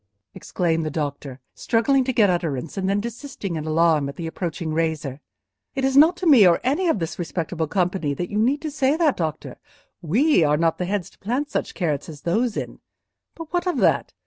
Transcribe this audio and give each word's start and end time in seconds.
exclaimed 0.33 0.83
the 0.83 0.89
doctor, 0.89 1.39
struggling 1.53 2.03
to 2.03 2.11
get 2.11 2.27
utterance, 2.27 2.75
and 2.75 2.89
then 2.89 2.99
desisting 2.99 3.55
in 3.55 3.67
alarm 3.67 4.09
at 4.09 4.15
the 4.15 4.25
approaching 4.25 4.73
razor. 4.73 5.21
"It 5.75 5.85
is 5.85 5.95
not 5.95 6.17
to 6.17 6.25
me, 6.25 6.47
or 6.47 6.59
any 6.63 6.87
of 6.87 6.97
this 6.97 7.19
respectable 7.19 7.67
company, 7.67 8.15
that 8.15 8.31
you 8.31 8.39
need 8.39 8.63
to 8.63 8.71
say 8.71 8.95
that, 8.97 9.15
doctor. 9.15 9.57
We 10.01 10.43
are 10.43 10.57
not 10.57 10.79
the 10.79 10.85
heads 10.85 11.11
to 11.11 11.19
plant 11.19 11.51
such 11.51 11.75
carrots 11.75 12.09
as 12.09 12.21
those 12.21 12.57
in. 12.57 12.79
But 13.35 13.53
what 13.53 13.67
of 13.67 13.77
that? 13.77 14.15